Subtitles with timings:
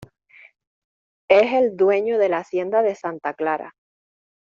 [1.29, 3.71] Es el dueño de la hacienda de santa clara.